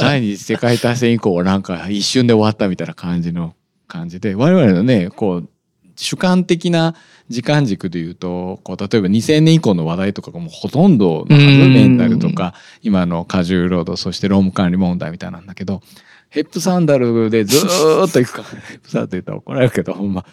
[0.00, 3.54] 第二次世界大戦以降はなんか一瞬で終わったみたいな感じの
[3.88, 5.48] 感じで我々のねこう
[5.96, 6.94] 主観的な
[7.28, 15.82] 時間軸で言うとこう例えば2000年以降の話題とかがもうほとんどのはずうんメンタルとか今の過重労働そして労務管理問題みたいなんだけど
[16.28, 20.24] ヘップサンダルでずーっと行くから ヘップサンダルって言ったら怒られるけどほんま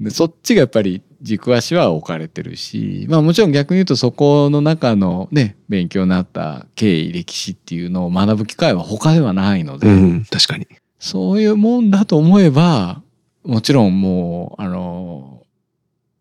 [0.00, 10.24] でそっちがやっぱり軸足は置かれてるしまあもちろん逆に言うとそこの中のね勉強になった経緯歴史っていうのを学ぶ機会は他ではないので、うん。
[10.24, 10.68] 確かに。
[11.00, 13.02] そういうもんだと思えば
[13.48, 15.42] もちろんもうあの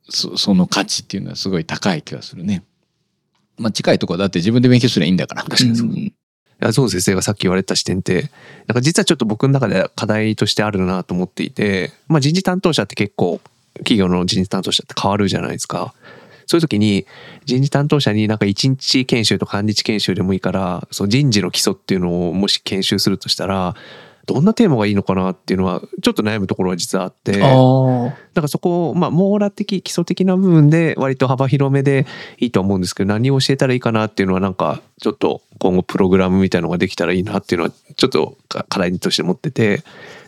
[0.10, 2.64] そその価値っていうのはすごい高い気がするね。
[3.58, 5.44] まあ近いところだって自分で勉強すればいいんだから。
[5.44, 5.90] 確かにそう。
[5.90, 6.14] い
[6.60, 8.32] やゾウ先生がさっき言われた視点って、
[8.66, 13.42] なんか実はちょっと僕の中で課題としてあるなと思っていて、まあ人事担当者って結構、
[13.80, 15.94] 企業の人事担当者って変わるじゃないですか。
[16.46, 17.06] そういう時に
[17.44, 23.76] 人事担当者になんか一日研修とか半日研修でもいいから、その人事の基礎っていうのをもし研修するとしたら、
[24.28, 27.32] どんなテーマがいいのかなっていうのはちょっと悩むところは実はあって。
[27.32, 32.06] だからそこを、まあ、網羅的、基礎的な部分で割と幅広めで
[32.38, 39.82] いいと思うんですけど、何を教えたらいいかなっていうのはなんか、ちょっと今後プログラムみたいのができたらいいなっていうのは、ちょっと課課題として持ってて、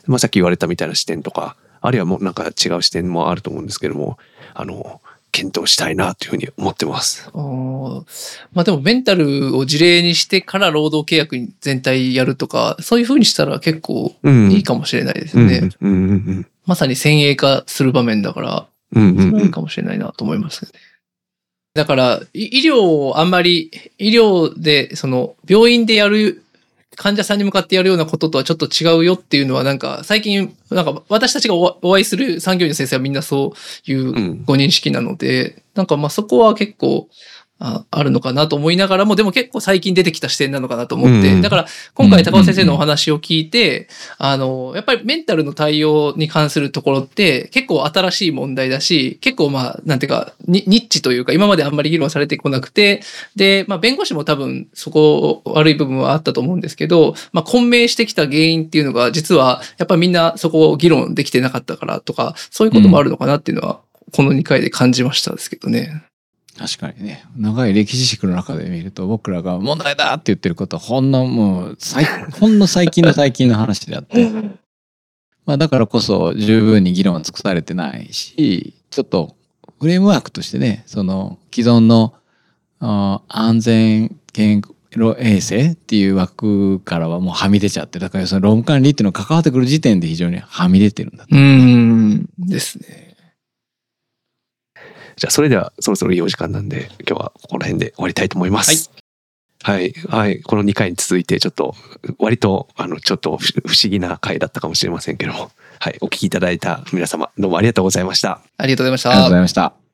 [0.07, 4.17] まあ、さっき言われたみたいな視点とか、あるいはもうなんか違う視点もあると思うんですけども、
[4.53, 5.01] あの、
[5.31, 7.29] 検討したいなというふうに思ってます。
[7.33, 14.51] まあでもメンタルを事例にしてから労働契約に全体やるとか、そういう風にしたら結構うん。
[14.51, 16.45] いいかもしれないですうんね。
[16.65, 20.71] まさに先鋭化する場面だから、うんうんうかもしれないなと思いますね。
[21.73, 26.43] だから、い医療をあんまり、医療で、その、病院でやる、
[26.99, 33.53] 患者さんに向かってやるようなこととはちょっと違うよっていうのは、なんか、最近、なんか、私たちがおお会いする産業医の先生はみんなそ
[33.87, 34.43] ういううん。
[34.43, 37.07] ご認識なので、なんかまあそこは結構、
[37.59, 41.41] ああるのかなと思いながらも、でも結構最近出てきた視点なのかなと思って、うん。
[41.41, 53.01] だから今回高尾先生のお話を聞いて、あの、やっぱりメンタルの対応に関するところって結構新しい問題だし、結構まあ、なんていうか、ニニッチというか今まであんまり議論されてこなくて、
[53.35, 63.81] で、まあ弁護士も多分そこ悪い部分はあったと思うんですけど、まあ混迷してきた原因っていうのが実はやっぱりみんなそこを議論できてなかったからとか、そういうこともあるのかなっていうのは、
[64.13, 66.08] この2回で感じましたですけどね。
[66.59, 74.29] 確かにね長い歴史軸の中で見ると僕らが問題だって言ってることはほんのもう最ほんの最近の最近の話であって
[75.45, 79.37] まあだからこそ十分に議論は尽くされてないしちょっと
[79.79, 82.13] フレームワークとしてねその既存の
[82.81, 92.29] あ安全健康衛生っていう枠からはもうはみ出ちゃってだからその労務管理っていうのが関わってくる時点で非常にはみ出てるんだとうーん。
[92.37, 93.08] ですね。
[95.19, 98.89] じゃあそれではそろそろいいお時間なんで今日はここら辺で終わりたいと思います。
[99.61, 99.93] はい。
[100.07, 100.41] はい。
[100.41, 101.75] この2回に続いてちょっと
[102.17, 105.51] 割とあのちょっと不不思議な回だったかもしれませんけども。
[105.79, 105.97] はい。
[106.01, 108.41] お聞きいただいた皆様どうもありがとうございました。
[108.57, 109.09] ありがとうございました。
[109.09, 109.88] ありがとうございました。